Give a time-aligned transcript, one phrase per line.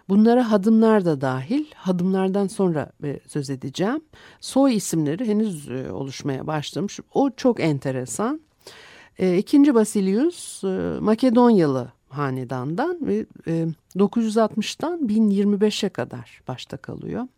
[0.08, 1.64] Bunlara hadımlar da dahil.
[1.74, 4.00] Hadımlardan sonra e, söz edeceğim.
[4.40, 7.00] Soy isimleri henüz e, oluşmaya başlamış.
[7.14, 8.40] O çok enteresan.
[9.18, 10.62] E, ikinci Basilius
[11.00, 17.28] Makedonyalı hanedandan ve e, 960'tan 1025'e kadar başta kalıyor.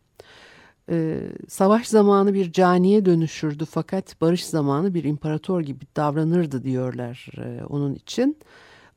[0.91, 7.65] E, savaş zamanı bir caniye dönüşürdü fakat barış zamanı bir imparator gibi davranırdı diyorlar e,
[7.65, 8.37] onun için.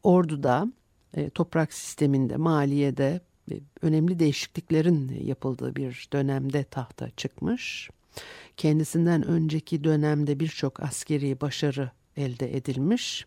[0.04, 0.68] Orduda,
[1.14, 7.90] e, toprak sisteminde, maliyede e, önemli değişikliklerin yapıldığı bir dönemde tahta çıkmış.
[8.58, 13.26] Kendisinden önceki dönemde birçok askeri başarı elde edilmiş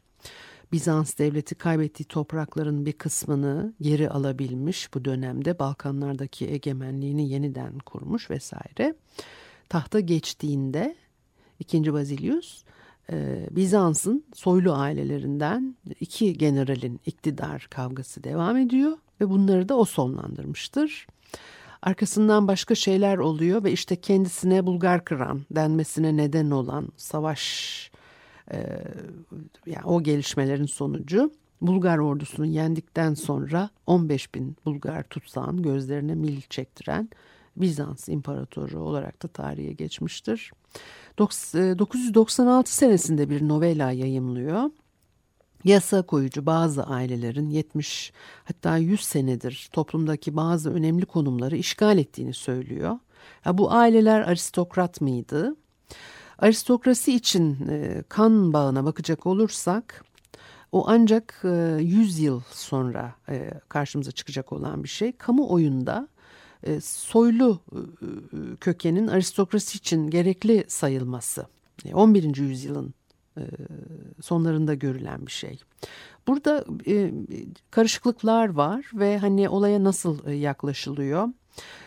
[0.72, 8.94] Bizans devleti kaybettiği toprakların bir kısmını geri alabilmiş bu dönemde Balkanlardaki egemenliğini yeniden kurmuş vesaire.
[9.68, 10.96] Tahta geçtiğinde
[11.58, 11.92] 2.
[11.92, 12.64] Bazilius
[13.12, 21.06] e, Bizans'ın soylu ailelerinden iki generalin iktidar kavgası devam ediyor ve bunları da o sonlandırmıştır.
[21.82, 27.90] Arkasından başka şeyler oluyor ve işte kendisine Bulgar kıran denmesine neden olan savaş
[29.66, 37.08] yani o gelişmelerin sonucu Bulgar ordusunu yendikten sonra 15 bin Bulgar tutsağın gözlerine mil çektiren
[37.56, 40.52] Bizans imparatoru olarak da tarihe geçmiştir.
[41.18, 44.70] 996 e, senesinde bir novela yayımlıyor.
[45.64, 48.12] Yasa koyucu bazı ailelerin 70
[48.44, 52.98] hatta 100 senedir toplumdaki bazı önemli konumları işgal ettiğini söylüyor.
[53.44, 55.56] Ya bu aileler aristokrat mıydı?
[56.38, 60.04] Aristokrasi için e, kan bağına bakacak olursak
[60.72, 65.12] o ancak e, 100 yıl sonra e, karşımıza çıkacak olan bir şey.
[65.12, 66.08] Kamuoyunda
[66.62, 71.46] e, soylu e, e kökenin aristokrasi için gerekli sayılması.
[71.92, 72.24] 11.
[72.24, 72.94] E, yüzyılın
[73.38, 73.42] e,
[74.22, 75.60] sonlarında görülen bir şey.
[76.26, 77.12] Burada e,
[77.70, 81.28] karışıklıklar var ve hani olaya nasıl e, yaklaşılıyor?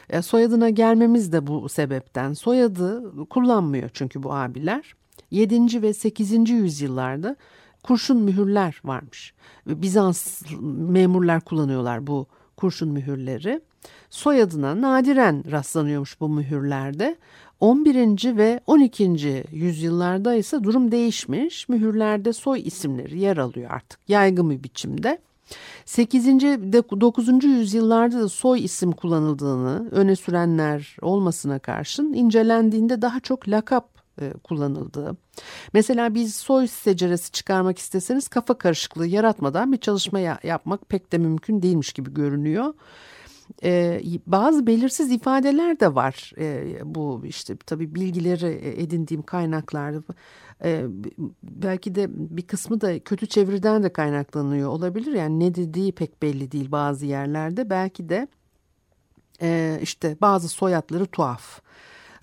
[0.09, 2.33] E, soyadına gelmemiz de bu sebepten.
[2.33, 4.94] Soyadı kullanmıyor çünkü bu abiler.
[5.31, 5.81] 7.
[5.81, 6.50] ve 8.
[6.50, 7.35] yüzyıllarda
[7.83, 9.33] kurşun mühürler varmış.
[9.67, 10.44] Bizans
[10.89, 12.27] memurlar kullanıyorlar bu
[12.57, 13.61] kurşun mühürleri.
[14.09, 17.16] Soyadına nadiren rastlanıyormuş bu mühürlerde.
[17.59, 18.38] 11.
[18.38, 19.44] ve 12.
[19.51, 21.69] yüzyıllarda ise durum değişmiş.
[21.69, 25.19] Mühürlerde soy isimleri yer alıyor artık yaygın bir biçimde.
[25.85, 26.27] 8.
[26.43, 26.71] ve
[27.01, 27.43] 9.
[27.43, 35.17] yüzyıllarda da soy isim kullanıldığını öne sürenler olmasına karşın incelendiğinde daha çok lakap e, kullanıldığı.
[35.73, 41.17] Mesela biz soy seceresi çıkarmak isteseniz kafa karışıklığı yaratmadan bir çalışma ya yapmak pek de
[41.17, 42.73] mümkün değilmiş gibi görünüyor.
[43.63, 46.31] Ee, bazı belirsiz ifadeler de var.
[46.38, 50.03] Ee, bu işte tabii bilgileri edindiğim kaynaklarda
[50.63, 50.85] e,
[51.44, 52.07] belki de
[52.38, 55.13] bir kısmı da kötü çeviriden de kaynaklanıyor olabilir.
[55.13, 57.69] Yani ne dediği pek belli değil bazı yerlerde.
[57.69, 58.27] Belki de
[59.41, 61.61] e, işte bazı soyadları tuhaf.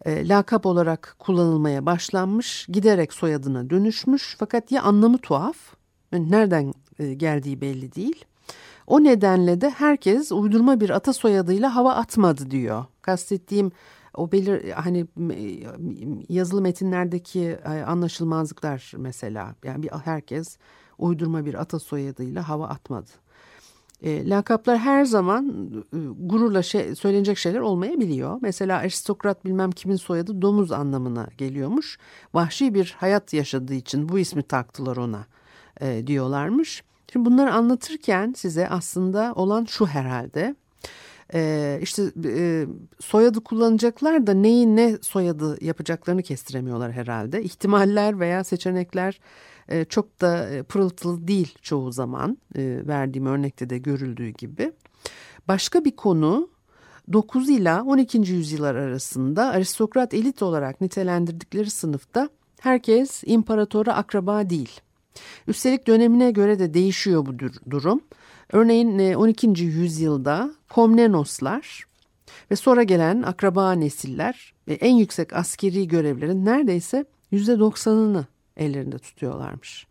[0.05, 5.57] E, lakap olarak kullanılmaya başlanmış, giderek soyadına dönüşmüş fakat ya anlamı tuhaf,
[6.13, 8.25] nereden e, geldiği belli değil.
[8.87, 12.85] O nedenle de herkes uydurma bir ata soyadıyla hava atmadı diyor.
[13.03, 13.73] Kastettiğim
[14.15, 15.07] o belir hani
[16.29, 20.59] yazılı metinlerdeki e, anlaşılmazlıklar mesela yani bir herkes
[20.99, 23.11] uydurma bir ata soyadıyla hava atmadı.
[24.03, 28.39] E, lakaplar her zaman e, gururla şey, söylenecek şeyler olmayabiliyor.
[28.43, 31.99] Mesela aristokrat bilmem kimin soyadı domuz anlamına geliyormuş.
[32.35, 35.27] Vahşi bir hayat yaşadığı için bu ismi taktılar ona
[35.81, 36.85] e, diyorlarmış.
[37.15, 40.55] Şimdi bunları anlatırken size aslında olan şu herhalde.
[41.35, 42.67] Ee, işte e,
[43.01, 47.43] soyadı kullanacaklar da neyin ne soyadı yapacaklarını kestiremiyorlar herhalde.
[47.43, 49.21] İhtimaller veya seçenekler
[49.69, 54.73] e, çok da e, pırıltılı değil çoğu zaman e, verdiğim örnekte de görüldüğü gibi.
[55.49, 56.49] Başka bir konu
[57.13, 58.19] 9 ila 12.
[58.19, 62.29] yüzyıllar arasında aristokrat elit olarak nitelendirdikleri sınıfta
[62.61, 64.81] herkes imparatora akraba değil.
[65.47, 67.39] Üstelik dönemine göre de değişiyor bu
[67.71, 68.01] durum.
[68.53, 69.47] Örneğin 12.
[69.47, 71.85] E, yüzyılda Komnenoslar
[72.51, 78.25] ve sonra gelen akraba nesiller ve en yüksek askeri görevlerin neredeyse %90'ını
[78.57, 79.87] ellerinde tutuyorlarmış.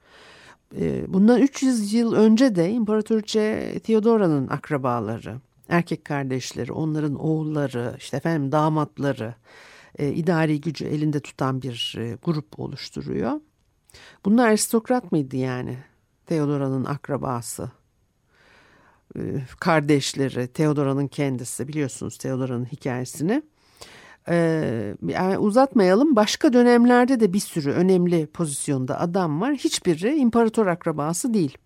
[0.79, 5.35] E, bundan 300 yıl önce de İmparatoriçe Theodora'nın akrabaları,
[5.69, 9.35] erkek kardeşleri, onların oğulları, işte efendim damatları
[9.99, 13.39] e, idari gücü elinde tutan bir grup oluşturuyor.
[14.25, 15.77] Bunlar aristokrat mıydı yani?
[16.25, 17.71] Theodora'nın akrabası,
[19.15, 19.21] e,
[19.59, 23.43] kardeşleri, Theodora'nın kendisi biliyorsunuz Theodora'nın hikayesini.
[24.29, 29.53] Ee, yani uzatmayalım başka dönemlerde de bir sürü önemli pozisyonda adam var.
[29.55, 31.57] Hiçbiri imparator akrabası değil.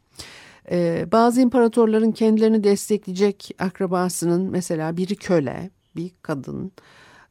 [0.71, 6.71] Ee, bazı imparatorların kendilerini destekleyecek akrabasının mesela biri köle, bir kadın,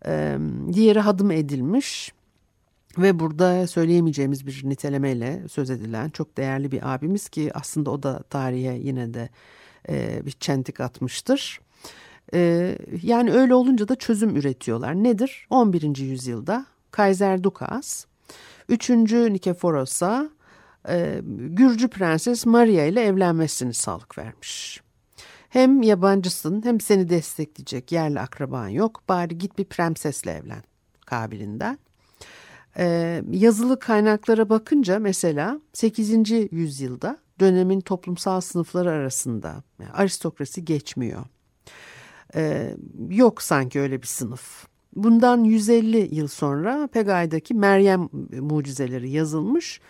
[0.06, 0.38] e,
[0.72, 2.12] diğeri hadım edilmiş
[2.98, 8.22] ve burada söyleyemeyeceğimiz bir nitelemeyle söz edilen çok değerli bir abimiz ki aslında o da
[8.22, 9.28] tarihe yine de
[9.88, 11.60] e, bir çentik atmıştır.
[12.34, 12.72] E,
[13.02, 14.94] yani öyle olunca da çözüm üretiyorlar.
[14.94, 15.46] Nedir?
[15.50, 15.96] 11.
[15.96, 18.04] yüzyılda Kaiser Dukas,
[18.68, 18.90] 3.
[18.90, 20.30] Nikeforos'a
[20.88, 24.80] e, Gürcü Prenses Maria ile evlenmesini sağlık vermiş.
[25.48, 29.02] Hem yabancısın hem seni destekleyecek yerli akraban yok.
[29.08, 30.62] Bari git bir prensesle evlen
[31.06, 31.78] kabilinden.
[32.78, 36.30] Ee, yazılı kaynaklara bakınca mesela 8.
[36.52, 41.24] yüzyılda dönemin toplumsal sınıfları arasında yani aristokrasi geçmiyor.
[42.34, 42.76] Ee,
[43.10, 44.66] yok sanki öyle bir sınıf.
[44.96, 48.08] Bundan 150 yıl sonra Pegay'daki Meryem
[48.40, 49.80] mucizeleri yazılmış.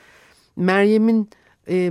[0.56, 1.30] Meryem'in
[1.68, 1.90] e,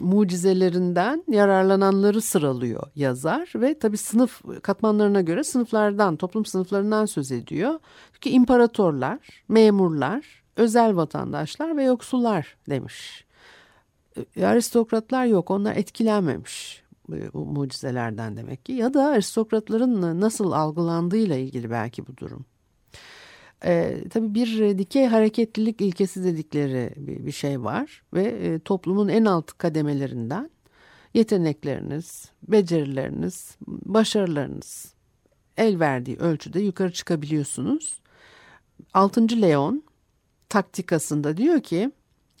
[0.00, 7.78] mucizelerinden yararlananları sıralıyor yazar ve tabi sınıf katmanlarına göre sınıflardan, toplum sınıflarından söz ediyor.
[8.12, 13.24] Çünkü imparatorlar, memurlar, özel vatandaşlar ve yoksullar demiş.
[14.36, 16.84] E, aristokratlar yok, onlar etkilenmemiş
[17.34, 18.72] bu mucizelerden demek ki.
[18.72, 22.44] Ya da aristokratların nasıl algılandığıyla ilgili belki bu durum.
[23.64, 29.24] E, tabii bir dikey hareketlilik ilkesi dedikleri bir, bir şey var ve e, toplumun en
[29.24, 30.50] alt kademelerinden
[31.14, 34.94] yetenekleriniz, becerileriniz, başarılarınız
[35.56, 38.00] el verdiği ölçüde yukarı çıkabiliyorsunuz.
[38.94, 39.42] 6.
[39.42, 39.82] Leon
[40.48, 41.90] taktikasında diyor ki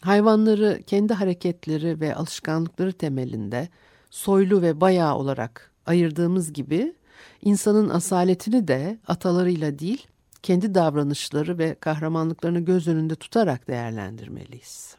[0.00, 3.68] hayvanları kendi hareketleri ve alışkanlıkları temelinde
[4.10, 6.94] soylu ve bayağı olarak ayırdığımız gibi
[7.42, 10.06] insanın asaletini de atalarıyla değil
[10.44, 14.96] kendi davranışları ve kahramanlıklarını göz önünde tutarak değerlendirmeliyiz.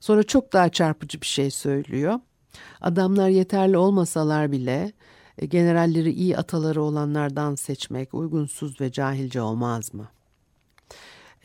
[0.00, 2.20] Sonra çok daha çarpıcı bir şey söylüyor.
[2.80, 4.92] Adamlar yeterli olmasalar bile
[5.38, 10.08] e, generalleri iyi ataları olanlardan seçmek uygunsuz ve cahilce olmaz mı?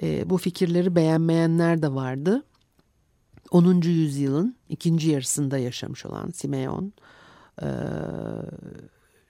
[0.01, 2.43] E, bu fikirleri beğenmeyenler de vardı.
[3.51, 3.81] 10.
[3.81, 6.93] yüzyılın ikinci yarısında yaşamış olan Simeon
[7.61, 7.67] e,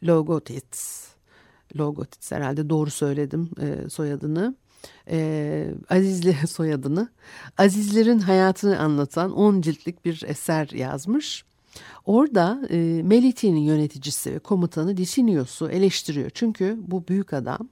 [0.04, 1.17] Logotitz
[1.76, 4.56] Logotitz herhalde doğru söyledim e, soyadını.
[5.10, 7.10] E, Azizli soyadını.
[7.58, 11.44] Azizlerin hayatını anlatan 10 ciltlik bir eser yazmış.
[12.06, 16.30] Orada e, Meliti'nin yöneticisi ve komutanı Disinius'u eleştiriyor.
[16.34, 17.70] Çünkü bu büyük adam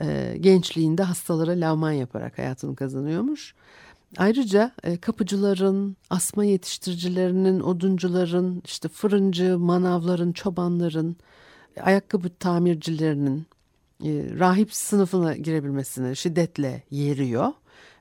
[0.00, 3.54] e, gençliğinde hastalara lavman yaparak hayatını kazanıyormuş.
[4.16, 11.16] Ayrıca e, kapıcıların, asma yetiştiricilerinin, oduncuların, işte fırıncı, manavların, çobanların,
[11.80, 13.46] ayakkabı tamircilerinin
[14.04, 17.52] e, rahip sınıfına girebilmesini şiddetle yeriyor.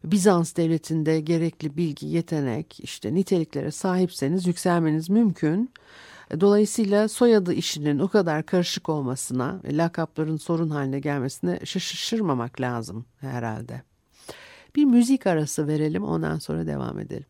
[0.03, 5.69] Bizans devletinde gerekli bilgi, yetenek, işte niteliklere sahipseniz yükselmeniz mümkün.
[6.39, 13.81] Dolayısıyla soyadı işinin o kadar karışık olmasına, lakapların sorun haline gelmesine şaşırmamak lazım herhalde.
[14.75, 17.25] Bir müzik arası verelim ondan sonra devam edelim.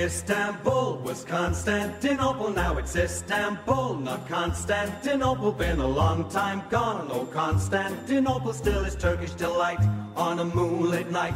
[0.00, 5.52] Istanbul was Constantinople, now it's Istanbul, not Constantinople.
[5.52, 9.80] Been a long time gone, oh Constantinople still is Turkish delight
[10.16, 11.34] on a moonlit night.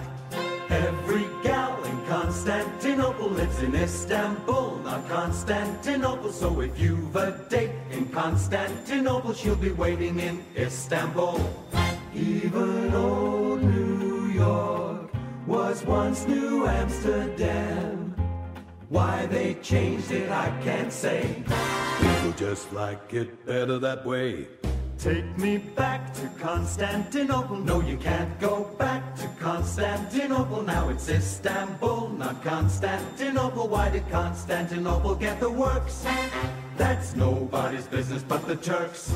[0.70, 6.32] Every gal in Constantinople lives in Istanbul, not Constantinople.
[6.32, 11.38] So if you've a date in Constantinople, she'll be waiting in Istanbul.
[12.14, 15.12] Even old New York
[15.46, 18.03] was once New Amsterdam.
[18.94, 21.42] Why they changed it, I can't say.
[21.98, 24.46] People just like it better that way.
[24.98, 27.56] Take me back to Constantinople.
[27.56, 30.62] No, you can't go back to Constantinople.
[30.62, 33.66] Now it's Istanbul, not Constantinople.
[33.66, 36.06] Why did Constantinople get the works?
[36.76, 39.12] That's nobody's business but the Turks.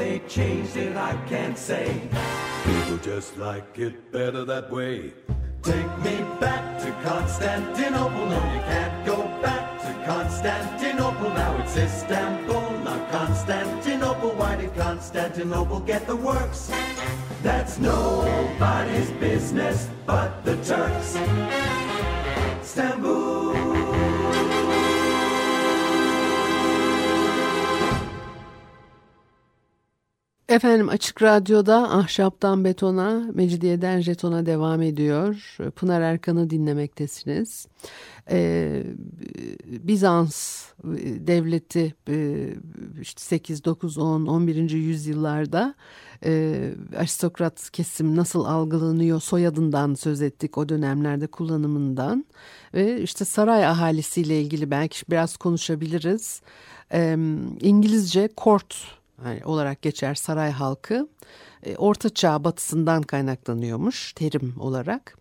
[0.00, 1.86] They changed it, I can't say.
[2.64, 5.12] People just like it better that way.
[5.62, 8.24] Take me back to Constantinople.
[8.32, 11.28] No, you can't go back to Constantinople.
[11.40, 14.30] Now it's Istanbul, not Constantinople.
[14.40, 16.72] Why did Constantinople get the works?
[17.42, 21.10] That's nobody's business but the Turks.
[22.62, 23.49] Istanbul.
[30.50, 35.56] Efendim Açık Radyo'da Ahşaptan Betona, Mecidiyeden Jeton'a devam ediyor.
[35.76, 37.66] Pınar Erkan'ı dinlemektesiniz.
[38.30, 38.82] Ee,
[39.66, 40.64] Bizans
[41.26, 41.94] devleti
[43.00, 44.70] işte 8, 9, 10, 11.
[44.70, 45.74] yüzyıllarda
[46.24, 52.24] e, aristokrat kesim nasıl algılanıyor soyadından söz ettik o dönemlerde kullanımından.
[52.74, 56.42] Ve işte saray ahalisiyle ilgili belki biraz konuşabiliriz.
[56.92, 57.16] Ee,
[57.60, 58.28] İngilizce
[59.24, 61.08] court olarak geçer saray halkı.
[61.62, 65.16] E, Orta Çağ batısından kaynaklanıyormuş terim olarak.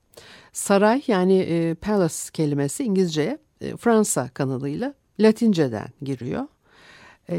[0.54, 6.48] Saray yani e, palace kelimesi İngilizceye e, Fransa kanalıyla Latinceden giriyor.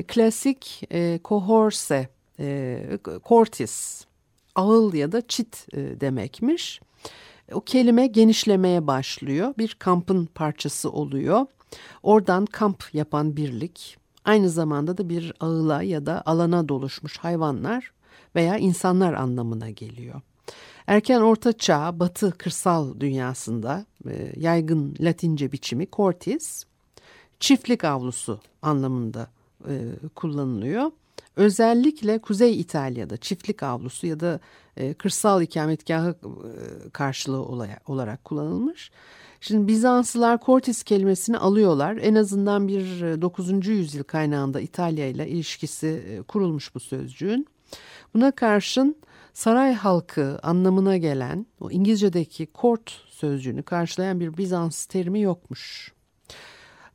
[0.08, 2.08] klasik e, cohorse,
[3.24, 4.04] cortis,
[4.54, 6.80] ağıl ya da çit demekmiş.
[7.52, 9.54] O kelime genişlemeye başlıyor.
[9.58, 11.46] Bir kampın parçası oluyor.
[12.02, 17.92] Oradan kamp yapan birlik, aynı zamanda da bir ağıla ya da alana doluşmuş hayvanlar
[18.34, 20.20] veya insanlar anlamına geliyor.
[20.86, 26.64] Erken Orta Çağ Batı kırsal dünyasında e, yaygın Latince biçimi cortis,
[27.40, 29.30] çiftlik avlusu anlamında
[29.68, 29.74] e,
[30.14, 30.90] kullanılıyor.
[31.36, 34.40] Özellikle Kuzey İtalya'da çiftlik avlusu ya da
[34.76, 36.14] e, kırsal ikametgahı
[36.92, 37.42] karşılığı
[37.86, 38.90] olarak kullanılmış.
[39.40, 41.96] Şimdi Bizanslılar Cortis kelimesini alıyorlar.
[41.96, 42.82] En azından bir
[43.22, 43.50] 9.
[43.50, 47.46] E, yüzyıl kaynağında İtalya ile ilişkisi e, kurulmuş bu sözcüğün.
[48.14, 48.96] Buna karşın
[49.32, 55.92] saray halkı anlamına gelen o İngilizce'deki court sözcüğünü karşılayan bir Bizans terimi yokmuş.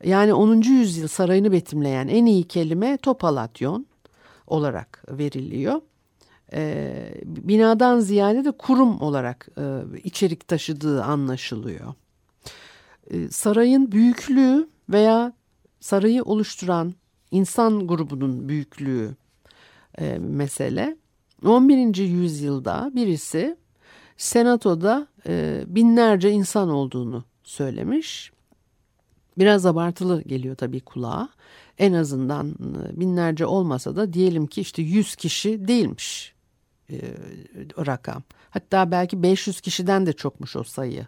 [0.04, 0.62] Yani 10.
[0.62, 3.86] yüzyıl sarayını betimleyen en iyi kelime topalatyon
[4.48, 5.82] olarak veriliyor.
[6.54, 9.64] Ee, binadan ziyade de kurum olarak e,
[10.04, 11.94] içerik taşıdığı anlaşılıyor.
[13.12, 15.34] E, sarayın büyüklüğü veya
[15.80, 16.94] sarayı oluşturan
[17.32, 19.16] insan grubunun büyüklüğü
[20.00, 20.98] e, mesele.
[21.46, 21.96] 11.
[21.98, 23.58] yüzyılda birisi
[24.18, 28.32] senatoda e, binlerce insan olduğunu söylemiş.
[29.38, 31.30] Biraz abartılı geliyor tabii kulağa.
[31.78, 36.34] En azından e, binlerce olmasa da diyelim ki işte 100 kişi değilmiş
[36.90, 36.98] e,
[37.86, 38.24] rakam.
[38.50, 41.08] Hatta belki 500 kişiden de çokmuş o sayı.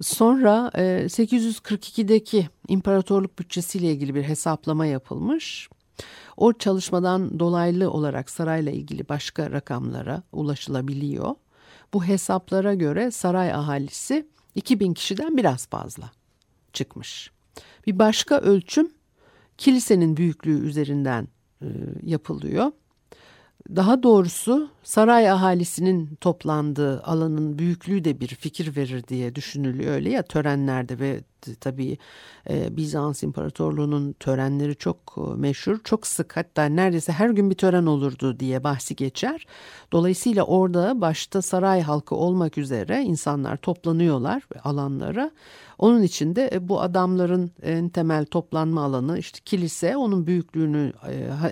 [0.00, 5.68] Sonra 842'deki e, imparatorluk bütçesiyle ilgili bir hesaplama yapılmış.
[6.36, 11.34] O çalışmadan dolaylı olarak sarayla ilgili başka rakamlara ulaşılabiliyor.
[11.94, 16.10] Bu hesaplara göre saray ahalisi 2000 kişiden biraz fazla
[16.72, 17.30] çıkmış.
[17.86, 18.90] Bir başka ölçüm
[19.58, 21.28] kilisenin büyüklüğü üzerinden
[21.62, 21.66] e,
[22.02, 22.72] yapılıyor.
[23.76, 30.22] Daha doğrusu saray ahalisinin toplandığı alanın büyüklüğü de bir fikir verir diye düşünülüyor öyle ya
[30.22, 31.20] törenlerde ve
[31.60, 31.98] tabii
[32.50, 37.86] e, Bizans İmparatorluğu'nun törenleri çok e, meşhur, çok sık hatta neredeyse her gün bir tören
[37.86, 39.46] olurdu diye bahsi geçer.
[39.92, 45.30] Dolayısıyla orada başta saray halkı olmak üzere insanlar toplanıyorlar alanlara.
[45.78, 50.92] Onun için de e, bu adamların en temel toplanma alanı işte kilise onun büyüklüğünü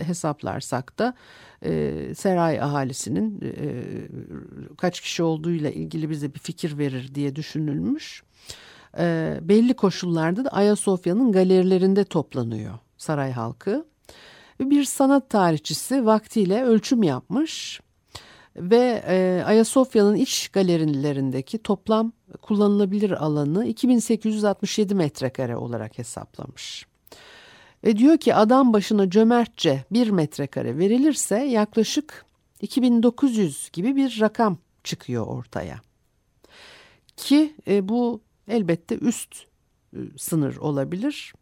[0.07, 1.15] hesaplarsak da
[1.65, 3.83] e, saray ahalisinin e,
[4.77, 8.23] kaç kişi olduğuyla ilgili bize bir fikir verir diye düşünülmüş.
[8.99, 13.87] E, belli koşullarda da Ayasofya'nın galerilerinde toplanıyor saray halkı.
[14.61, 17.81] Bir sanat tarihçisi vaktiyle ölçüm yapmış
[18.57, 26.87] ve e, Ayasofya'nın iç galerilerindeki toplam kullanılabilir alanı 2867 metrekare olarak hesaplamış.
[27.85, 32.27] Ve diyor ki adam başına cömertçe bir metrekare verilirse yaklaşık
[32.61, 35.81] 2900 gibi bir rakam çıkıyor ortaya.
[37.17, 39.35] Ki e, bu elbette üst
[39.93, 41.33] e, sınır olabilir.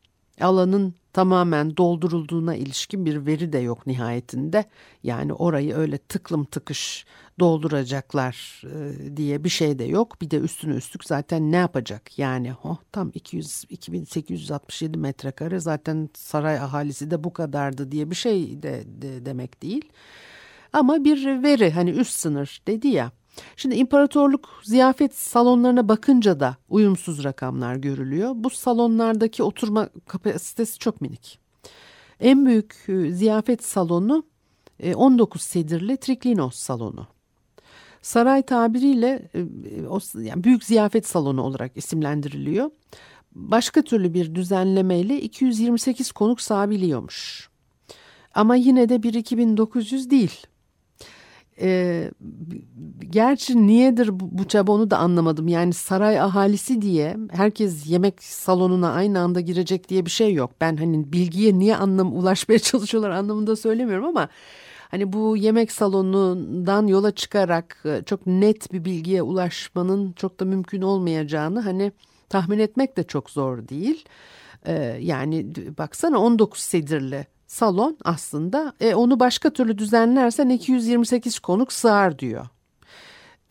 [0.41, 4.65] Alanın tamamen doldurulduğuna ilişkin bir veri de yok nihayetinde.
[5.03, 7.07] Yani orayı öyle tıklım tıkış
[7.41, 10.21] dolduracaklar e, diye bir şey de yok.
[10.21, 12.19] Bir de üstüne üstlük zaten ne yapacak?
[12.19, 18.63] Yani oh, tam 200 2867 metrekare zaten saray ahalisi de bu kadardı diye bir şey
[18.63, 19.93] de, de demek değil.
[20.73, 23.13] Ama bir veri hani üst sınır dedi ya.
[23.57, 28.33] Şimdi imparatorluk ziyafet salonlarına bakınca da uyumsuz rakamlar görülüyor.
[28.35, 31.39] Bu salonlardaki oturma kapasitesi çok minik.
[32.21, 34.25] En büyük e, ziyafet salonu
[34.95, 37.07] 19 e, sedirli Triklinos salonu.
[38.03, 42.71] Saray tabiriyle e, o yani büyük ziyafet salonu olarak isimlendiriliyor.
[43.35, 47.49] Başka türlü bir düzenlemeyle 228 konuk sığabiliyormuş.
[48.35, 50.47] Ama yine de bir 2900 değil.
[51.63, 52.11] E,
[53.11, 55.49] gerçi niyedir bu, bu çaba onu da anlamadım.
[55.49, 60.51] Yani saray ahalisi diye herkes yemek salonuna aynı anda girecek diye bir şey yok.
[60.61, 64.29] Ben hani bilgiye niye anlam ulaşmaya çalışıyorlar anlamında söylemiyorum ama
[64.91, 70.83] hani bu yemek salonundan yola çıkarak e, çok net bir bilgiye ulaşmanın çok da mümkün
[70.83, 71.93] olmayacağını hani
[72.29, 74.05] tahmin etmek de çok zor değil.
[74.67, 75.47] Ee, yani
[75.79, 82.47] baksana 19 sedirli salon aslında e, onu başka türlü düzenlersen 228 konuk sığar diyor.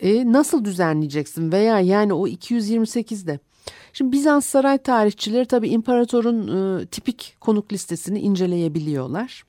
[0.00, 3.38] E, nasıl düzenleyeceksin veya yani o 228'de.
[3.92, 6.48] Şimdi Bizans saray tarihçileri tabi imparatorun
[6.80, 9.44] e, tipik konuk listesini inceleyebiliyorlar.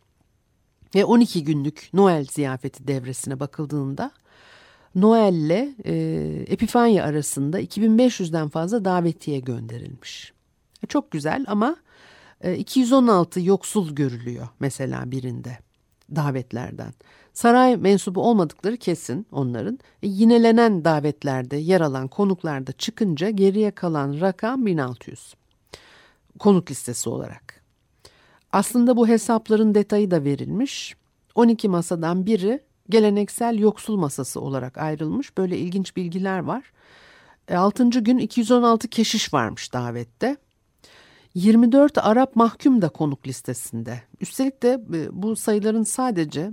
[0.96, 4.12] Ve 12 günlük Noel ziyafeti devresine bakıldığında
[4.96, 5.96] Noel ile e,
[6.48, 10.34] Epifanya arasında 2500'den fazla davetiye gönderilmiş.
[10.84, 11.76] E, çok güzel ama
[12.44, 15.58] 216 e, yoksul görülüyor mesela birinde
[16.16, 16.94] davetlerden.
[17.34, 19.80] Saray mensubu olmadıkları kesin onların.
[20.04, 25.34] E, yinelenen davetlerde yer alan konuklarda çıkınca geriye kalan rakam 1600.
[26.40, 27.64] Konuk listesi olarak.
[28.52, 30.96] Aslında bu hesapların detayı da verilmiş.
[31.36, 35.38] 12 masadan biri geleneksel yoksul masası olarak ayrılmış.
[35.38, 36.64] Böyle ilginç bilgiler var.
[37.52, 37.84] 6.
[37.84, 40.38] E, gün 216 keşiş varmış davette.
[41.36, 44.02] 24 Arap mahkum da konuk listesinde.
[44.22, 46.52] Üstelik de e, bu sayıların sadece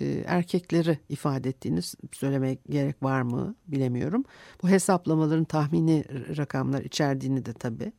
[0.00, 1.80] e, erkekleri ifade ettiğini
[2.12, 4.24] söylemeye gerek var mı bilemiyorum.
[4.62, 6.04] Bu hesaplamaların tahmini
[6.36, 7.92] rakamlar içerdiğini de tabii.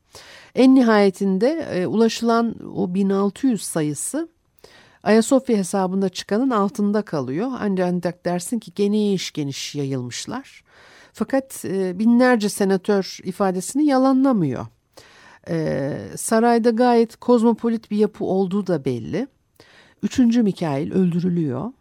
[0.56, 4.30] En nihayetinde e, ulaşılan o 1600 sayısı
[5.04, 7.52] Ayasofya hesabında çıkanın altında kalıyor.
[7.60, 10.63] Ancak dersin ki geniş geniş yayılmışlar.
[11.13, 14.65] Fakat binlerce senatör ifadesini yalanlamıyor.
[15.49, 19.27] Ee, sarayda gayet kozmopolit bir yapı olduğu da belli.
[20.03, 21.71] Üçüncü Mikail öldürülüyor.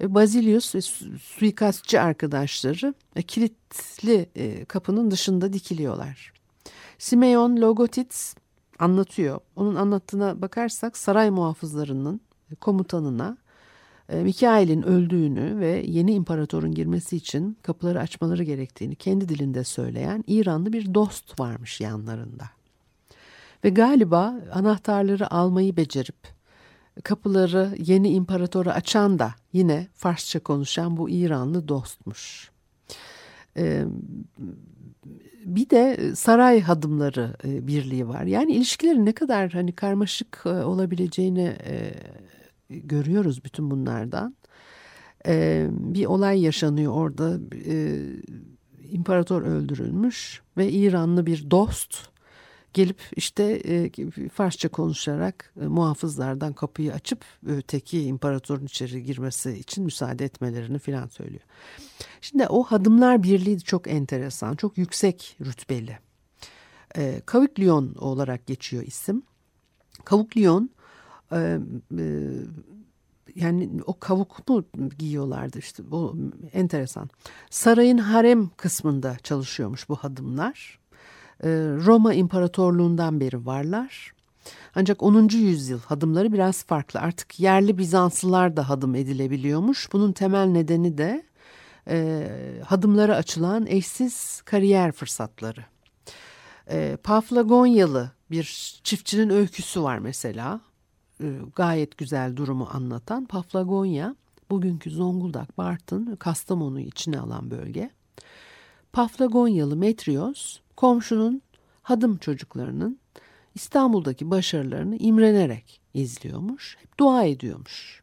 [0.00, 0.80] E, Bazilius ve
[1.18, 6.32] suikastçı arkadaşları e, kilitli e, kapının dışında dikiliyorlar.
[6.98, 8.34] Simeon Logotitz
[8.78, 9.40] anlatıyor.
[9.56, 12.20] Onun anlattığına bakarsak saray muhafızlarının
[12.60, 13.36] komutanına
[14.12, 20.94] Mikail'in öldüğünü ve yeni imparatorun girmesi için kapıları açmaları gerektiğini kendi dilinde söyleyen İranlı bir
[20.94, 22.44] dost varmış yanlarında.
[23.64, 26.16] Ve galiba anahtarları almayı becerip
[27.04, 32.50] kapıları yeni imparatora açan da yine Farsça konuşan bu İranlı dostmuş.
[33.56, 33.84] Ee,
[35.44, 38.22] bir de saray hadımları birliği var.
[38.22, 41.56] Yani ilişkilerin ne kadar hani karmaşık olabileceğini
[42.68, 44.36] görüyoruz bütün bunlardan.
[45.68, 47.38] Bir olay yaşanıyor orada.
[48.90, 52.13] İmparator öldürülmüş ve İranlı bir dost
[52.74, 53.90] gelip işte e,
[54.28, 61.42] Farsça konuşarak e, muhafızlardan kapıyı açıp öteki imparatorun içeri girmesi için müsaade etmelerini filan söylüyor.
[62.20, 65.98] Şimdi o Hadımlar Birliği çok enteresan, çok yüksek rütbeli.
[66.96, 69.22] E, Kavuklion olarak geçiyor isim.
[70.04, 70.70] Kavuklion
[71.32, 71.58] e,
[71.98, 72.30] e,
[73.34, 74.64] yani o kavuk mu
[74.98, 76.16] giyiyorlardı işte bu
[76.52, 77.10] enteresan.
[77.50, 80.78] Sarayın harem kısmında çalışıyormuş bu hadımlar.
[81.42, 81.48] E,
[81.86, 84.14] Roma İmparatorluğundan beri varlar.
[84.74, 85.28] Ancak 10.
[85.28, 87.00] yüzyıl hadımları biraz farklı.
[87.00, 89.92] Artık yerli Bizanslılar da hadım edilebiliyormuş.
[89.92, 91.24] Bunun temel nedeni de
[91.88, 92.28] e,
[92.66, 95.64] hadımlara açılan eşsiz kariyer fırsatları.
[96.70, 100.60] E, Paflagonyalı bir çiftçinin öyküsü var mesela.
[101.20, 103.24] E, gayet güzel durumu anlatan.
[103.24, 104.16] Paflagonya
[104.50, 107.90] bugünkü Zonguldak, Bartın, Kastamonu'yu içine alan bölge.
[108.94, 111.42] Paflagonyalı Metrios komşunun
[111.82, 112.98] hadım çocuklarının
[113.54, 116.76] İstanbul'daki başarılarını imrenerek izliyormuş.
[116.80, 118.02] Hep dua ediyormuş.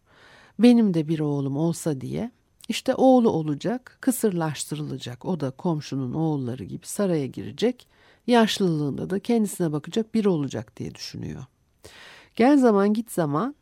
[0.60, 2.32] Benim de bir oğlum olsa diye
[2.70, 5.26] işte oğlu olacak, kısırlaştırılacak.
[5.26, 7.88] O da komşunun oğulları gibi saraya girecek.
[8.28, 11.46] Yaşlılığında da kendisine bakacak biri olacak diye düşünüyor.
[12.36, 13.56] Gel zaman git zaman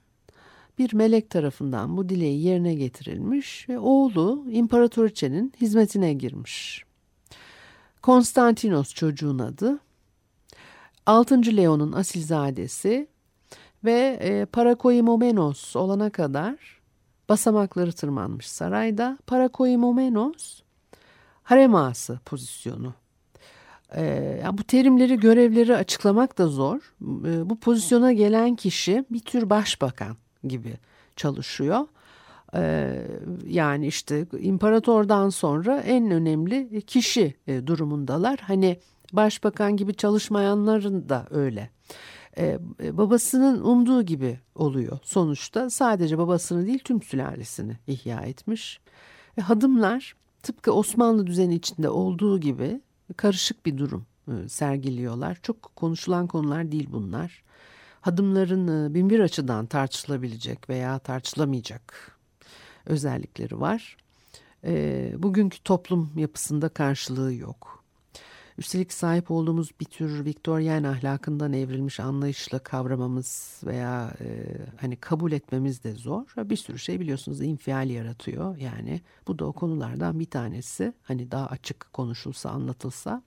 [0.79, 6.88] bir melek tarafından bu dileği yerine getirilmiş ve oğlu imparatoriçenin hizmetine girmiş.
[8.01, 9.79] Konstantinos çocuğun adı.
[11.05, 11.57] 6.
[11.57, 13.07] Leon'un asilzadesi
[13.83, 16.79] ve e, Parakoimomenos olana kadar
[17.29, 19.17] basamakları tırmanmış sarayda.
[19.27, 20.61] Parakoimomenos
[21.43, 22.93] harem ağası pozisyonu.
[23.95, 26.93] E, bu terimleri, görevleri açıklamak da zor.
[27.01, 30.73] E, bu pozisyona gelen kişi bir tür başbakan gibi
[31.15, 31.87] çalışıyor.
[32.55, 32.93] E,
[33.47, 38.39] yani işte imparatordan sonra en önemli kişi e, durumundalar.
[38.39, 38.79] Hani
[39.13, 41.69] başbakan gibi çalışmayanların da öyle.
[42.37, 42.59] Ee,
[42.97, 45.69] babasının umduğu gibi oluyor sonuçta.
[45.69, 48.79] Sadece babasını değil tüm sülalesini ihya etmiş.
[49.37, 52.81] E, hadımlar tıpkı Osmanlı düzeni içinde olduğu gibi
[53.17, 55.37] karışık bir durum e, sergiliyorlar.
[55.41, 57.43] Çok konuşulan konular değil bunlar.
[58.01, 62.18] Hadımların e, binbir açıdan tartışılabilecek veya tartışılamayacak
[62.85, 63.97] özellikleri var.
[64.63, 67.83] E, bugünkü toplum yapısında karşılığı yok.
[68.59, 74.27] Üstelik sahip olduğumuz bir tür Viktoryen ahlakından evrilmiş anlayışla kavramamız veya e,
[74.81, 76.25] hani kabul etmemiz de zor.
[76.37, 78.57] Bir sürü şey biliyorsunuz infial yaratıyor.
[78.57, 80.93] Yani bu da o konulardan bir tanesi.
[81.03, 83.23] Hani daha açık konuşulsa, anlatılsa.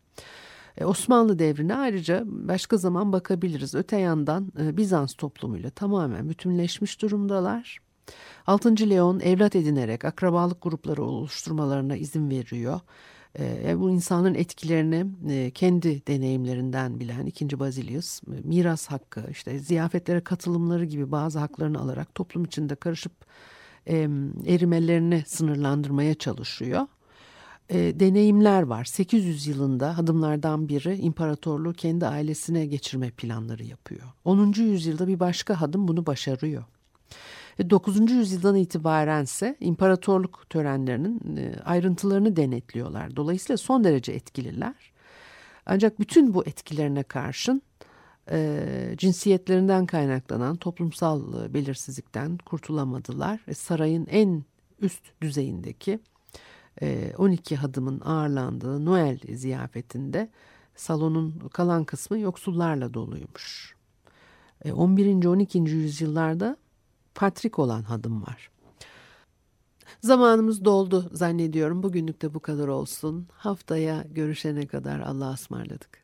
[0.76, 3.74] E, Osmanlı devrine ayrıca başka zaman bakabiliriz.
[3.74, 7.78] Öte yandan e, Bizans toplumuyla tamamen bütünleşmiş durumdalar.
[8.46, 8.90] 6.
[8.90, 12.80] Leon evlat edinerek akrabalık grupları oluşturmalarına izin veriyor.
[13.38, 20.20] E, bu insanın etkilerini e, kendi deneyimlerinden bilen ikinci Bazilius e, miras hakkı işte ziyafetlere
[20.20, 23.12] katılımları gibi bazı haklarını alarak toplum içinde karışıp
[23.88, 23.96] e,
[24.46, 26.86] erimelerini sınırlandırmaya çalışıyor.
[27.68, 28.84] E, deneyimler var.
[28.84, 34.02] 800 yılında hadımlardan biri imparatorluğu kendi ailesine geçirme planları yapıyor.
[34.24, 34.52] 10.
[34.52, 36.64] yüzyılda bir başka hadım bunu başarıyor.
[37.70, 38.10] 9.
[38.10, 43.16] yüzyıldan itibarense imparatorluk törenlerinin e, ayrıntılarını denetliyorlar.
[43.16, 44.92] Dolayısıyla son derece etkililer.
[45.66, 47.62] Ancak bütün bu etkilerine karşın
[48.30, 53.40] e, cinsiyetlerinden kaynaklanan toplumsal e, belirsizlikten kurtulamadılar.
[53.54, 54.44] Sarayın en
[54.80, 56.00] üst düzeyindeki
[56.82, 60.28] e, 12 hadımın ağırlandığı Noel ziyafetinde
[60.74, 63.74] salonun kalan kısmı yoksullarla doluymuş.
[64.72, 65.24] 11.
[65.24, 65.58] 12.
[65.58, 66.56] yüzyıllarda
[67.14, 68.50] Patrik olan hadım var.
[70.00, 71.82] Zamanımız doldu zannediyorum.
[71.82, 73.28] Bugünlük de bu kadar olsun.
[73.32, 76.02] Haftaya görüşene kadar Allah'a ısmarladık.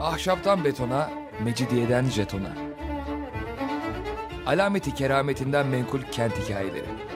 [0.00, 1.10] Ahşaptan betona,
[1.44, 2.52] mecidiyeden jetona.
[4.46, 7.15] Alameti kerametinden menkul kent hikayeleri.